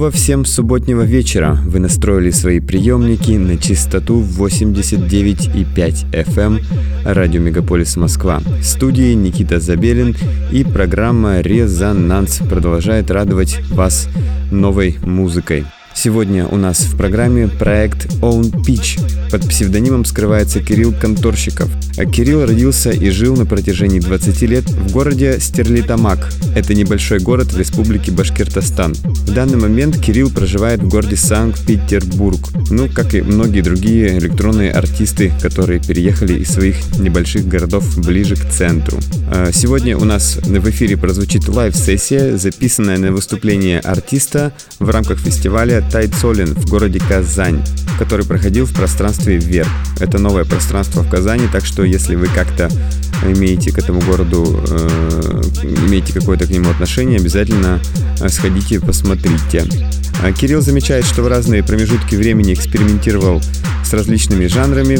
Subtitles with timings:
[0.00, 1.58] Доброго всем субботнего вечера!
[1.66, 6.60] Вы настроили свои приемники на частоту 89,5 FM эм
[7.04, 8.38] радио Мегаполис Москва.
[8.38, 10.16] В студии Никита Забелин
[10.50, 14.08] и программа «Резонанс» продолжает радовать вас
[14.50, 15.66] новой музыкой.
[15.94, 18.98] Сегодня у нас в программе проект Own Pitch.
[19.30, 21.68] Под псевдонимом скрывается Кирилл Конторщиков.
[21.98, 26.30] А Кирилл родился и жил на протяжении 20 лет в городе Стерлитамак.
[26.54, 28.94] Это небольшой город в республике Башкортостан.
[28.94, 32.40] В данный момент Кирилл проживает в городе Санкт-Петербург.
[32.70, 38.48] Ну, как и многие другие электронные артисты, которые переехали из своих небольших городов ближе к
[38.48, 38.98] центру.
[39.28, 45.79] А сегодня у нас в эфире прозвучит лайв-сессия, записанная на выступление артиста в рамках фестиваля
[45.82, 47.62] Тайцолин в городе Казань,
[47.98, 49.68] который проходил в пространстве Вверх.
[49.98, 52.68] Это новое пространство в Казани, так что если вы как-то
[53.24, 55.42] имеете к этому городу, э,
[55.86, 57.80] имеете какое-то к нему отношение, обязательно
[58.20, 59.64] э, сходите, посмотрите.
[60.22, 63.40] А Кирилл замечает, что в разные промежутки времени экспериментировал
[63.84, 64.98] с различными жанрами,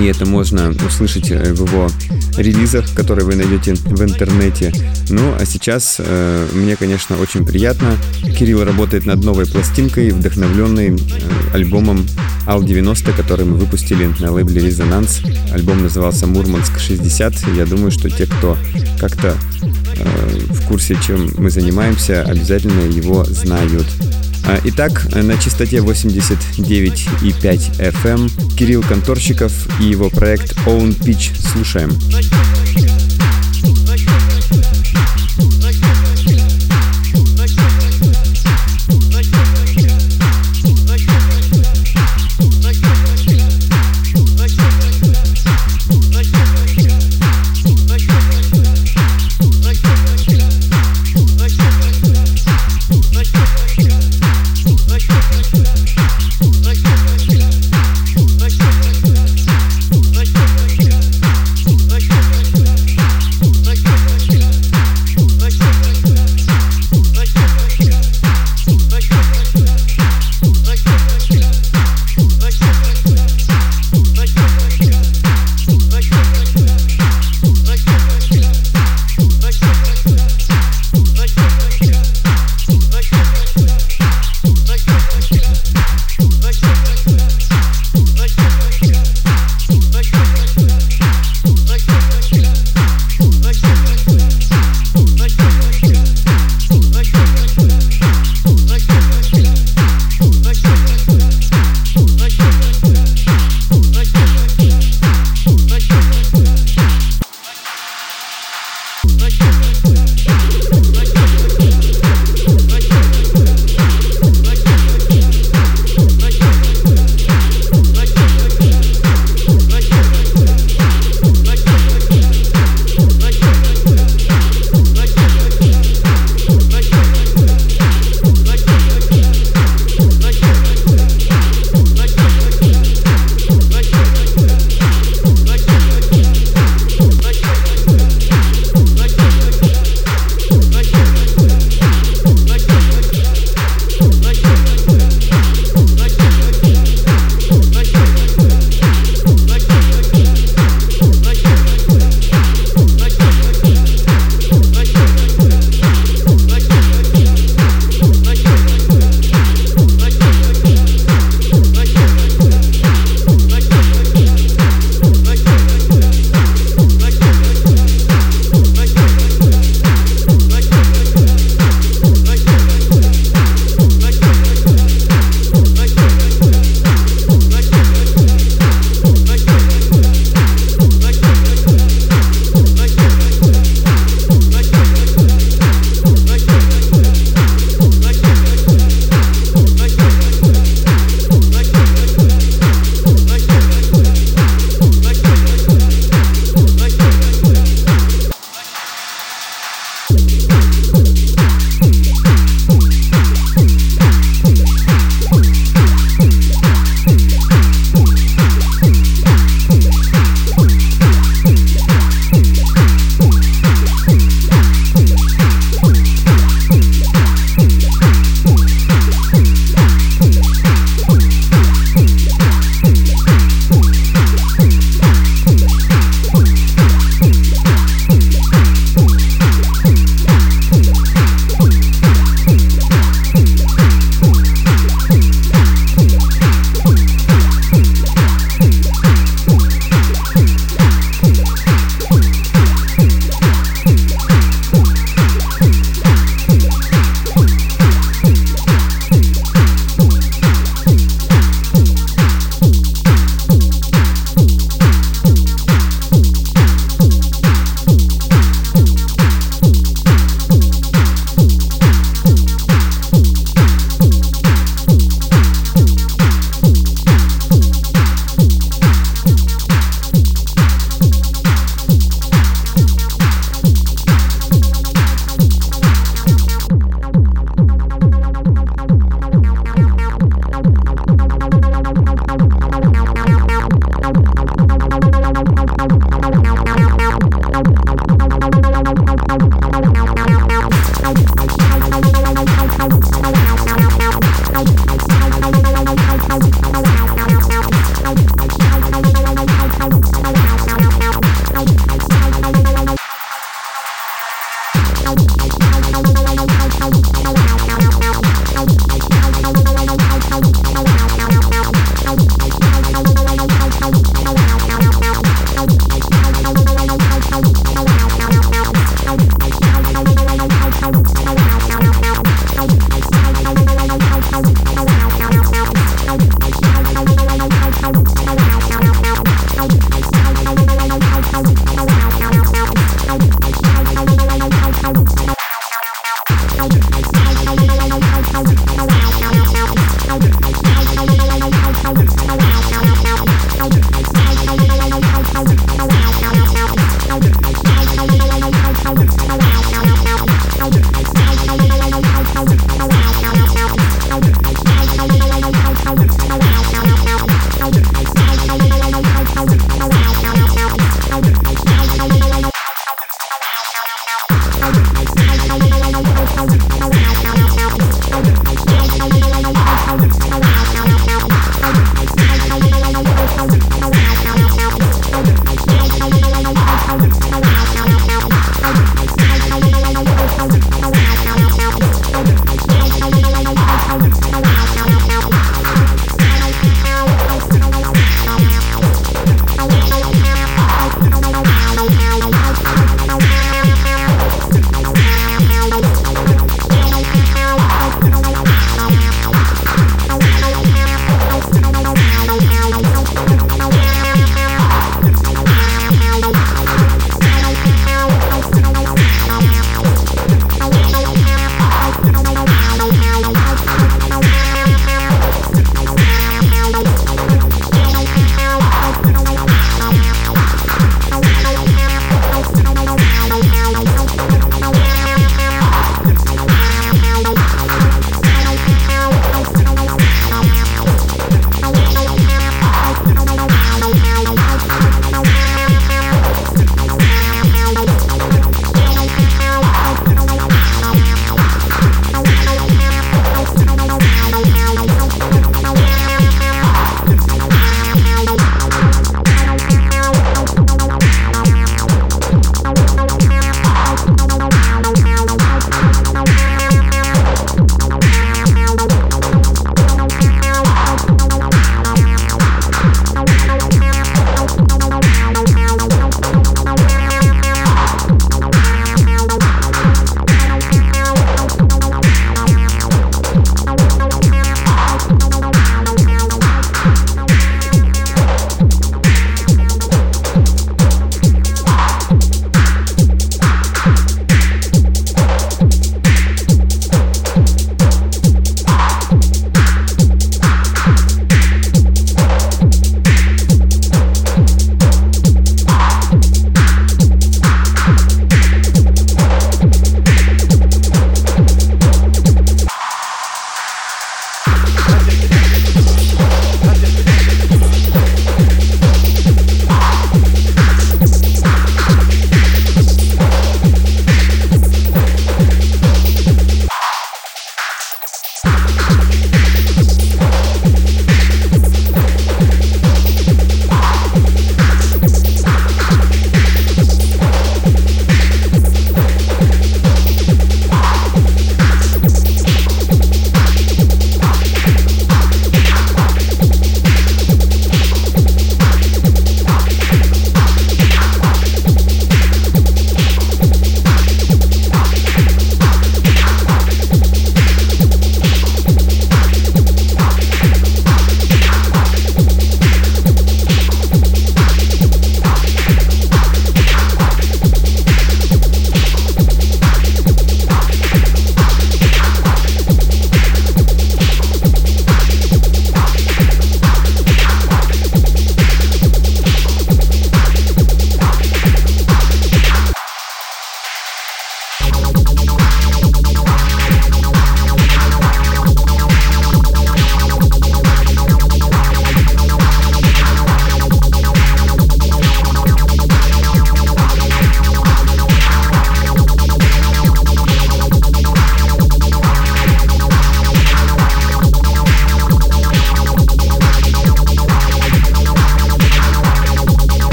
[0.00, 1.88] и это можно услышать э, в его
[2.38, 4.72] релизах, которые вы найдете в интернете.
[5.10, 7.96] Ну, а сейчас э, мне, конечно, очень приятно.
[8.38, 10.98] Кирилл работает над новой пластинкой, вдохновленной э,
[11.54, 12.06] альбомом
[12.46, 15.22] Ал-90, который мы выпустили на лейбле Резонанс.
[15.52, 17.34] Альбом назывался Мурманск 60.
[17.56, 18.56] Я думаю, что те, кто
[18.98, 19.36] как-то
[19.96, 23.86] э, в курсе, чем мы занимаемся, обязательно его знают.
[24.44, 31.30] А, итак, на частоте 89,5 FM эм Кирилл Конторщиков и его проект Own Pitch.
[31.52, 31.90] Слушаем.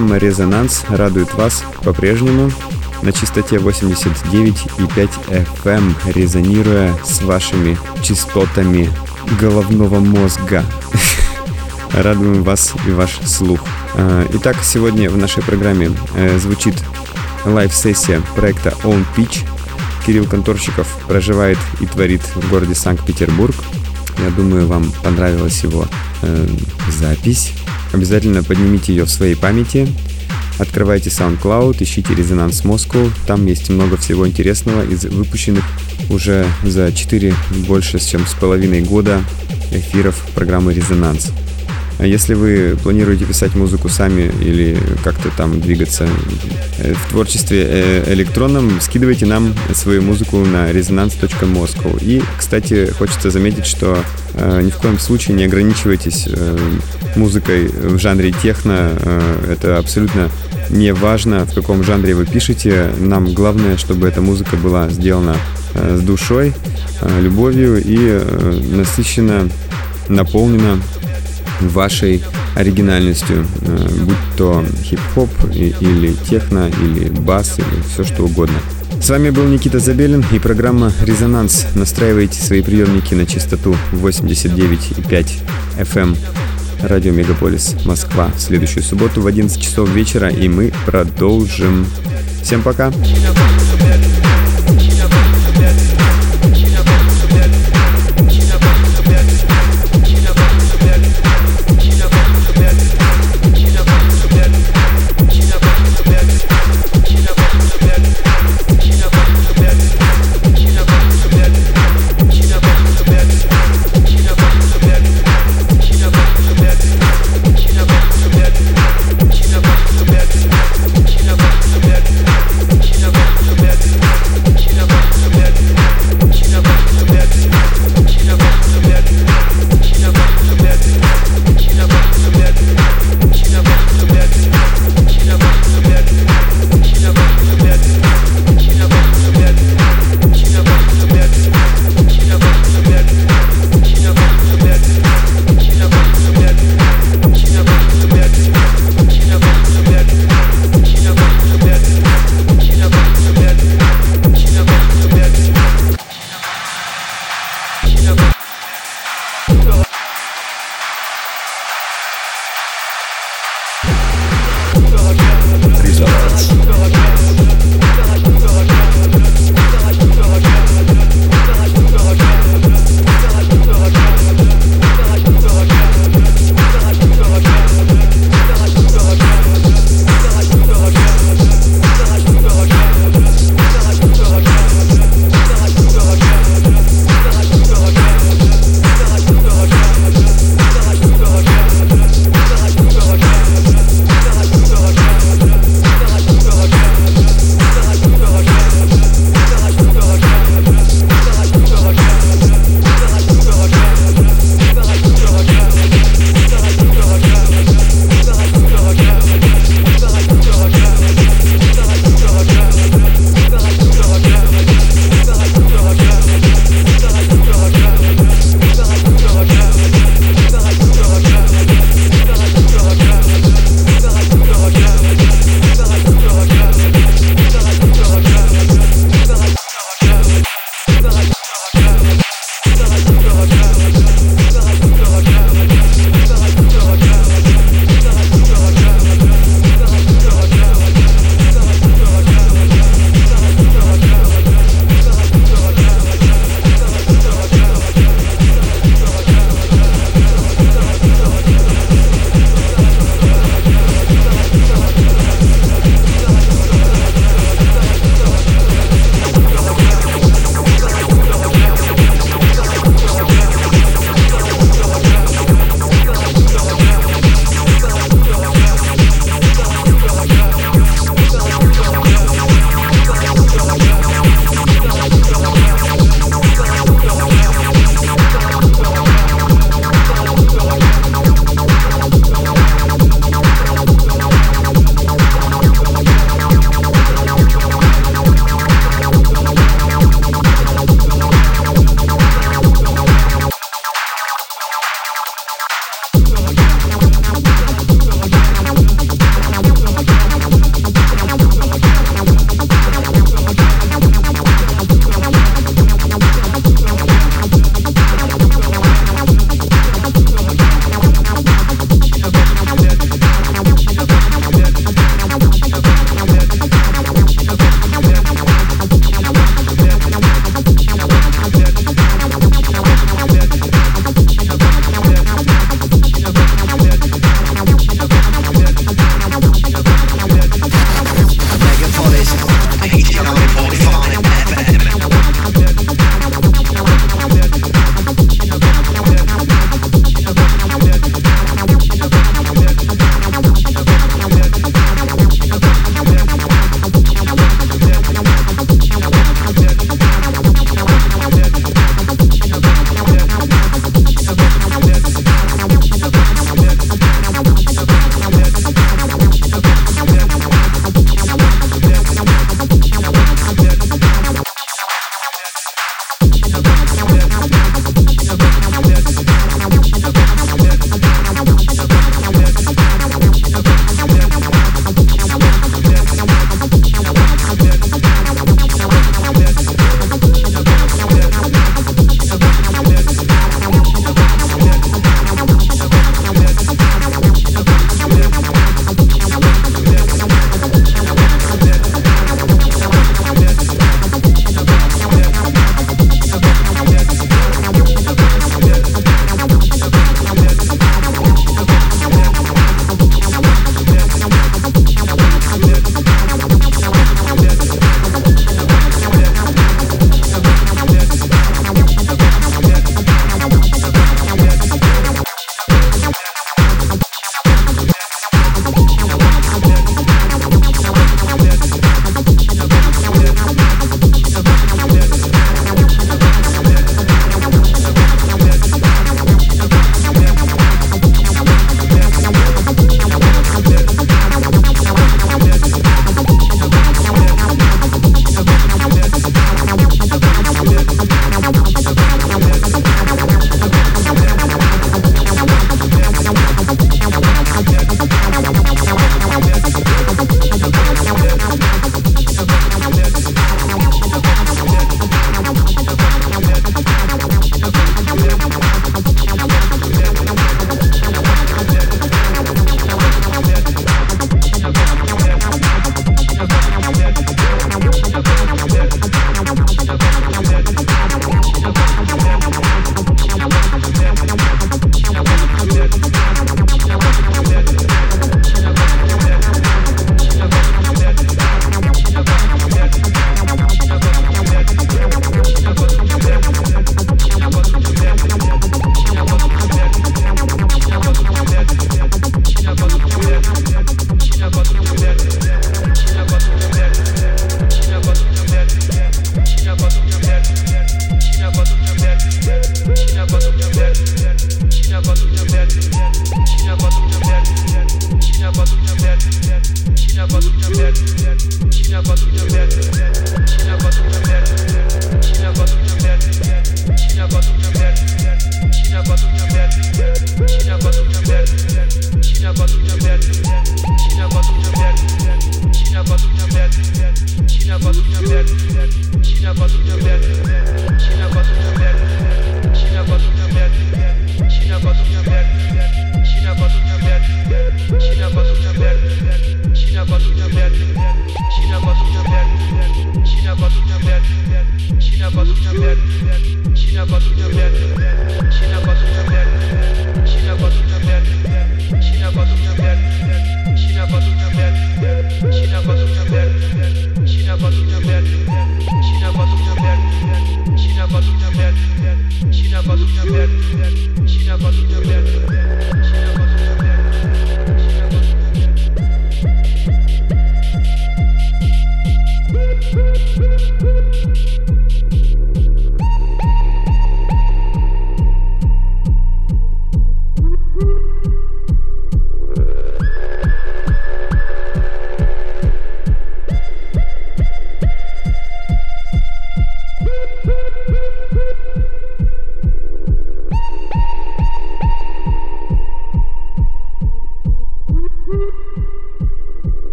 [0.00, 2.50] Программа «Резонанс» радует вас по-прежнему
[3.02, 8.90] на частоте 89,5 FM, резонируя с вашими частотами
[9.38, 10.64] головного мозга.
[11.92, 13.60] Радуем вас и ваш слух.
[13.92, 16.76] А, итак, сегодня в нашей программе э, звучит
[17.44, 19.44] лайв-сессия проекта Own Pitch.
[20.06, 23.54] Кирилл Конторщиков проживает и творит в городе Санкт-Петербург.
[24.18, 25.86] Я думаю, вам понравилась его
[26.22, 26.48] э,
[26.88, 27.52] запись.
[27.92, 29.88] Обязательно поднимите ее в своей памяти.
[30.58, 33.10] Открывайте SoundCloud, ищите Резонанс Москву.
[33.26, 35.64] Там есть много всего интересного из выпущенных
[36.10, 37.34] уже за 4
[37.66, 39.22] больше, чем с половиной года
[39.72, 41.32] эфиров программы «Резонанс».
[42.00, 46.08] А если вы планируете писать музыку сами или как-то там двигаться
[46.78, 52.02] э, в творчестве э, электронном, скидывайте нам свою музыку на resonance.moscow.
[52.02, 53.98] И, кстати, хочется заметить, что
[54.32, 56.26] э, ни в коем случае не ограничивайтесь
[57.16, 58.92] музыкой в жанре техно.
[59.50, 60.30] Это абсолютно
[60.70, 62.92] не важно, в каком жанре вы пишете.
[62.98, 65.36] Нам главное, чтобы эта музыка была сделана
[65.74, 66.54] с душой,
[67.20, 68.22] любовью и
[68.74, 69.50] насыщена,
[70.08, 70.78] наполнена
[71.60, 72.22] вашей
[72.54, 78.58] оригинальностью, э, будь то хип-хоп или техно, или бас, или все что угодно.
[79.00, 81.66] С вами был Никита Забелин и программа «Резонанс».
[81.74, 85.42] Настраивайте свои приемники на частоту 89,5
[85.78, 86.16] FM
[86.82, 91.86] радио Мегаполис Москва в следующую субботу в 11 часов вечера, и мы продолжим.
[92.42, 92.92] Всем пока!